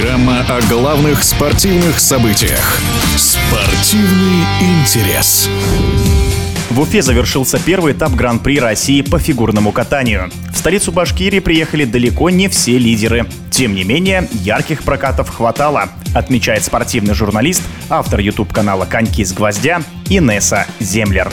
[0.00, 2.78] о главных спортивных событиях.
[3.16, 5.48] Спортивный интерес.
[6.70, 10.30] В Уфе завершился первый этап Гран-при России по фигурному катанию.
[10.54, 13.26] В столицу Башкирии приехали далеко не все лидеры.
[13.50, 20.68] Тем не менее, ярких прокатов хватало, отмечает спортивный журналист, автор YouTube-канала «Коньки с гвоздя» Инесса
[20.78, 21.32] Землер.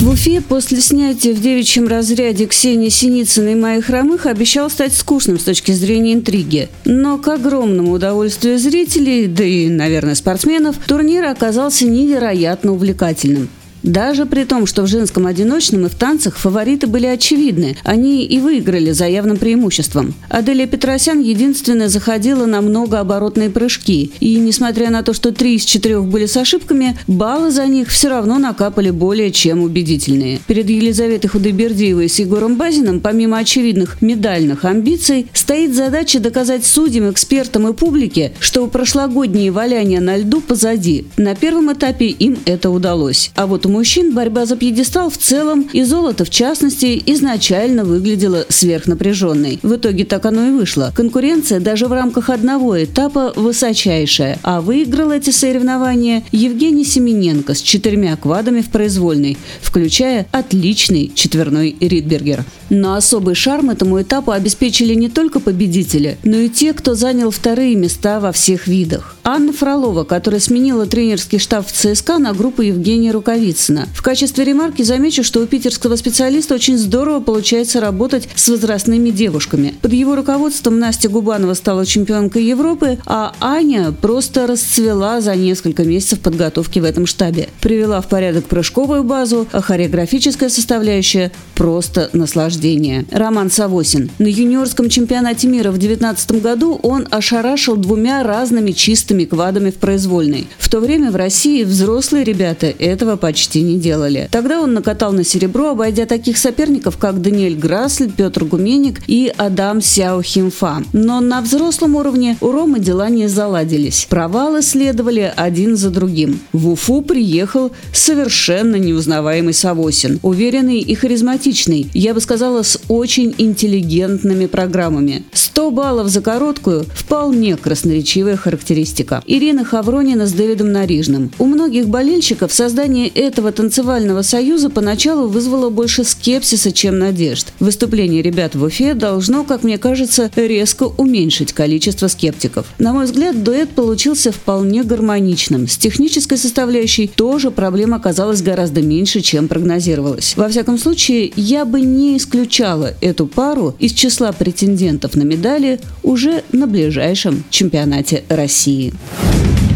[0.00, 5.40] В Уфе после снятия в девичьем разряде Ксении Синицыной и Майи Хромых обещал стать скучным
[5.40, 6.68] с точки зрения интриги.
[6.84, 13.48] Но к огромному удовольствию зрителей, да и, наверное, спортсменов, турнир оказался невероятно увлекательным.
[13.82, 18.40] Даже при том, что в женском одиночном и в танцах фавориты были очевидны, они и
[18.40, 20.14] выиграли за явным преимуществом.
[20.28, 26.04] Аделия Петросян единственная заходила на многооборотные прыжки, и несмотря на то, что три из четырех
[26.04, 30.40] были с ошибками, баллы за них все равно накапали более чем убедительные.
[30.46, 37.68] Перед Елизаветой Худайбердиевой с Егором Базиным, помимо очевидных медальных амбиций, стоит задача доказать судьям, экспертам
[37.68, 41.06] и публике, что прошлогодние валяния на льду позади.
[41.16, 43.30] На первом этапе им это удалось.
[43.34, 48.44] А вот у мужчин борьба за пьедестал в целом и золото в частности изначально выглядела
[48.48, 49.60] сверхнапряженной.
[49.62, 50.92] В итоге так оно и вышло.
[50.96, 58.16] Конкуренция даже в рамках одного этапа высочайшая, а выиграл эти соревнования Евгений Семененко с четырьмя
[58.16, 62.44] квадами в произвольной, включая отличный четверной Ридбергер.
[62.70, 67.76] Но особый шарм этому этапу обеспечили не только победители, но и те, кто занял вторые
[67.76, 69.17] места во всех видах.
[69.30, 73.86] Анна Фролова, которая сменила тренерский штаб в ЦСКА на группу Евгения Рукавицына.
[73.92, 79.74] В качестве ремарки замечу, что у питерского специалиста очень здорово получается работать с возрастными девушками.
[79.82, 86.20] Под его руководством Настя Губанова стала чемпионкой Европы, а Аня просто расцвела за несколько месяцев
[86.20, 87.50] подготовки в этом штабе.
[87.60, 93.04] Привела в порядок прыжковую базу, а хореографическая составляющая просто наслаждение.
[93.10, 94.10] Роман Савосин.
[94.18, 100.48] На юниорском чемпионате мира в 2019 году он ошарашил двумя разными чистыми квадами в произвольной.
[100.58, 104.28] В то время в России взрослые ребята этого почти не делали.
[104.30, 109.80] Тогда он накатал на серебро, обойдя таких соперников, как Даниэль Грасль, Петр Гуменник и Адам
[109.80, 110.82] Сяо Химфа.
[110.92, 114.06] Но на взрослом уровне у Ромы дела не заладились.
[114.08, 116.40] Провалы следовали один за другим.
[116.52, 120.18] В Уфу приехал совершенно неузнаваемый Савосин.
[120.22, 121.90] Уверенный и харизматичный.
[121.94, 125.24] Я бы сказал, сказала, с очень интеллигентными программами.
[125.32, 129.07] 100 баллов за короткую– вполне красноречивая характеристика.
[129.26, 131.30] Ирина Хавронина с Дэвидом Нарижным.
[131.38, 137.48] У многих болельщиков создание этого танцевального союза поначалу вызвало больше скепсиса, чем надежд.
[137.60, 142.66] Выступление ребят в Уфе должно, как мне кажется, резко уменьшить количество скептиков.
[142.78, 145.68] На мой взгляд, дуэт получился вполне гармоничным.
[145.68, 150.34] С технической составляющей тоже проблем оказалось гораздо меньше, чем прогнозировалось.
[150.36, 155.80] Во всяком случае, я бы не исключал исключала эту пару из числа претендентов на медали
[156.02, 158.92] уже на ближайшем чемпионате России.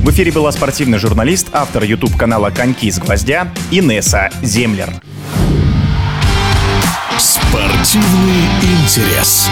[0.02, 4.90] В эфире была спортивный журналист, автор YouTube-канала «Коньки с гвоздя» Инесса Землер.
[7.18, 9.48] Спортивный интерес.